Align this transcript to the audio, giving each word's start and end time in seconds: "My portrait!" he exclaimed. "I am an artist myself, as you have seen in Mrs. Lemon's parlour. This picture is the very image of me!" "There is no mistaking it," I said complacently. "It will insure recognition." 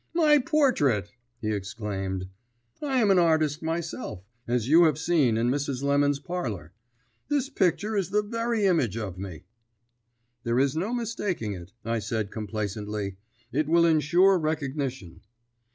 "My 0.15 0.39
portrait!" 0.39 1.11
he 1.41 1.51
exclaimed. 1.51 2.27
"I 2.81 3.01
am 3.01 3.11
an 3.11 3.19
artist 3.19 3.61
myself, 3.61 4.23
as 4.47 4.67
you 4.67 4.85
have 4.85 4.97
seen 4.97 5.37
in 5.37 5.51
Mrs. 5.51 5.83
Lemon's 5.83 6.17
parlour. 6.17 6.73
This 7.27 7.49
picture 7.49 7.95
is 7.95 8.09
the 8.09 8.23
very 8.23 8.65
image 8.65 8.97
of 8.97 9.19
me!" 9.19 9.43
"There 10.43 10.57
is 10.57 10.75
no 10.75 10.91
mistaking 10.91 11.53
it," 11.53 11.71
I 11.85 11.99
said 11.99 12.31
complacently. 12.31 13.17
"It 13.51 13.67
will 13.67 13.85
insure 13.85 14.39
recognition." 14.39 15.21